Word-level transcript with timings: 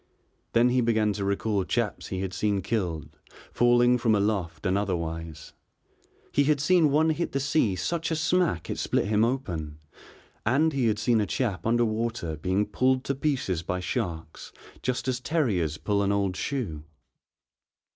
Then 0.53 0.69
he 0.69 0.81
began 0.81 1.13
to 1.13 1.23
recall 1.23 1.63
chaps 1.63 2.07
he 2.07 2.21
had 2.21 2.33
seen 2.33 2.63
killed, 2.63 3.19
falling 3.51 3.99
from 3.99 4.15
aloft 4.15 4.65
and 4.65 4.75
otherwise. 4.75 5.53
He 6.31 6.45
had 6.45 6.59
seen 6.59 6.89
one 6.89 7.11
hit 7.11 7.33
the 7.33 7.39
sea 7.39 7.75
such 7.75 8.09
a 8.09 8.15
smack 8.15 8.67
it 8.67 8.79
split 8.79 9.05
him 9.05 9.23
open, 9.23 9.77
and 10.43 10.73
he 10.73 10.87
had 10.87 10.97
seen 10.97 11.21
a 11.21 11.27
chap 11.27 11.67
under 11.67 11.85
water 11.85 12.35
being 12.35 12.65
pulled 12.65 13.03
to 13.03 13.13
pieces 13.13 13.61
by 13.61 13.79
sharks 13.79 14.51
just 14.81 15.07
as 15.07 15.19
terriers 15.19 15.77
pull 15.77 16.01
an 16.01 16.11
old 16.11 16.35
shoe. 16.35 16.83